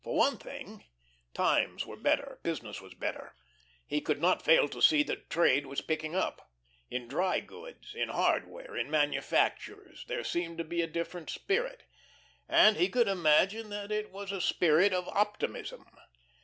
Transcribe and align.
For 0.03 0.15
one 0.17 0.37
thing 0.37 0.83
"times" 1.35 1.85
were 1.85 1.95
better, 1.95 2.39
business 2.41 2.81
was 2.81 2.95
better. 2.95 3.35
He 3.85 4.01
could 4.01 4.19
not 4.19 4.41
fail 4.41 4.67
to 4.67 4.81
see 4.81 5.03
that 5.03 5.29
trade 5.29 5.67
was 5.67 5.79
picking 5.81 6.15
up. 6.15 6.49
In 6.89 7.07
dry 7.07 7.39
goods, 7.39 7.93
in 7.93 8.09
hardware, 8.09 8.75
in 8.75 8.89
manufactures 8.89 10.03
there 10.07 10.23
seemed 10.23 10.57
to 10.57 10.63
be 10.63 10.81
a 10.81 10.87
different 10.87 11.29
spirit, 11.29 11.83
and 12.49 12.77
he 12.77 12.89
could 12.89 13.07
imagine 13.07 13.69
that 13.69 13.91
it 13.91 14.09
was 14.11 14.31
a 14.31 14.41
spirit 14.41 14.91
of 14.91 15.07
optimism. 15.07 15.85